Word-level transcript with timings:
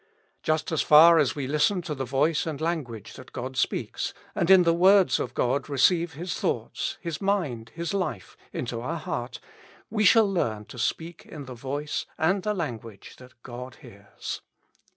Just 0.41 0.71
as 0.71 0.81
far 0.81 1.19
as 1.19 1.35
we 1.35 1.45
listen 1.45 1.83
to 1.83 1.93
the 1.93 2.05
voice 2.05 2.47
and 2.47 2.59
lan 2.59 2.81
guage 2.81 3.13
that 3.13 3.31
God 3.31 3.55
speaks, 3.55 4.15
and 4.33 4.49
in 4.49 4.63
the 4.63 4.73
words 4.73 5.19
of 5.19 5.35
God 5.35 5.69
re 5.69 5.77
ceive 5.77 6.13
His 6.13 6.33
thoughts, 6.33 6.97
His 7.01 7.21
mind, 7.21 7.69
His 7.75 7.93
life, 7.93 8.35
into 8.51 8.81
our 8.81 8.97
heart, 8.97 9.39
we 9.91 10.03
shall 10.03 10.25
learn 10.27 10.65
to 10.65 10.79
speak 10.79 11.27
in 11.27 11.45
the 11.45 11.53
voice 11.53 12.07
and 12.17 12.41
the 12.41 12.55
language 12.55 13.17
that 13.17 13.39
God 13.43 13.75
hears. 13.81 14.41